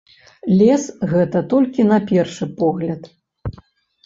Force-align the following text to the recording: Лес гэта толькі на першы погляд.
Лес 0.61 0.83
гэта 1.11 1.41
толькі 1.51 1.85
на 1.91 1.99
першы 2.13 2.49
погляд. 2.63 3.01